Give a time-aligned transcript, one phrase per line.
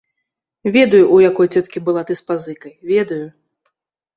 [0.77, 3.25] Ведаю, у якой цёткі была ты з пазыкай, ведаю!